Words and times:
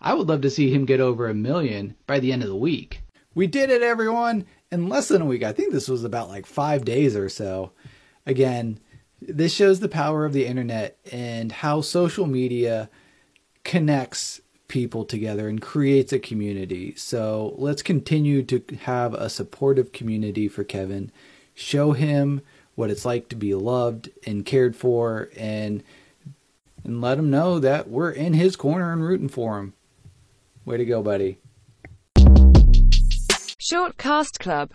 I 0.00 0.14
would 0.14 0.28
love 0.28 0.40
to 0.42 0.50
see 0.50 0.72
him 0.72 0.86
get 0.86 1.00
over 1.00 1.28
a 1.28 1.34
million 1.34 1.96
by 2.06 2.20
the 2.20 2.32
end 2.32 2.42
of 2.42 2.48
the 2.48 2.56
week. 2.56 3.02
We 3.34 3.46
did 3.46 3.70
it, 3.70 3.82
everyone, 3.82 4.46
in 4.70 4.88
less 4.88 5.08
than 5.08 5.22
a 5.22 5.26
week. 5.26 5.42
I 5.42 5.52
think 5.52 5.72
this 5.72 5.88
was 5.88 6.04
about 6.04 6.28
like 6.28 6.46
five 6.46 6.84
days 6.84 7.14
or 7.14 7.28
so. 7.28 7.72
Again, 8.26 8.80
this 9.20 9.54
shows 9.54 9.80
the 9.80 9.88
power 9.88 10.24
of 10.24 10.32
the 10.32 10.46
internet 10.46 10.98
and 11.12 11.52
how 11.52 11.80
social 11.80 12.26
media 12.26 12.88
connects 13.64 14.40
people 14.68 15.04
together 15.04 15.48
and 15.48 15.60
creates 15.60 16.12
a 16.12 16.18
community. 16.18 16.94
So 16.96 17.54
let's 17.58 17.82
continue 17.82 18.42
to 18.44 18.62
have 18.82 19.14
a 19.14 19.28
supportive 19.28 19.92
community 19.92 20.48
for 20.48 20.64
Kevin. 20.64 21.10
Show 21.54 21.92
him 21.92 22.40
what 22.76 22.90
it's 22.90 23.04
like 23.04 23.28
to 23.28 23.36
be 23.36 23.54
loved 23.54 24.08
and 24.26 24.46
cared 24.46 24.76
for 24.76 25.28
and 25.36 25.82
and 26.82 27.02
let 27.02 27.18
him 27.18 27.28
know 27.30 27.58
that 27.58 27.90
we're 27.90 28.10
in 28.10 28.32
his 28.32 28.56
corner 28.56 28.90
and 28.90 29.04
rooting 29.04 29.28
for 29.28 29.58
him. 29.58 29.74
Way 30.70 30.76
to 30.76 30.84
go, 30.84 31.02
buddy. 31.02 31.36
Short 33.58 33.96
Cast 33.96 34.38
Club 34.38 34.68